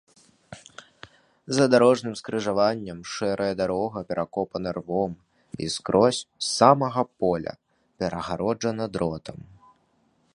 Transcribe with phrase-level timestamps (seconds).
[1.57, 5.13] За дарожным скрыжаваннем шэрая дарога перакапана ровам
[5.65, 7.53] і скрозь, з самага поля,
[8.05, 9.37] перагароджана дротам.